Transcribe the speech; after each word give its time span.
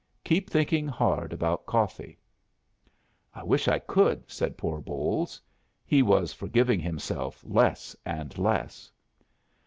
Keep 0.23 0.49
thinking 0.49 0.87
hard 0.87 1.31
about 1.31 1.67
coffee." 1.67 2.17
"I 3.35 3.43
wish 3.43 3.67
I 3.67 3.77
could," 3.77 4.27
said 4.31 4.57
poor 4.57 4.81
Bolles. 4.81 5.39
He 5.85 6.01
was 6.01 6.33
forgiving 6.33 6.79
himself 6.79 7.43
less 7.47 7.95
and 8.03 8.35
less. 8.39 8.91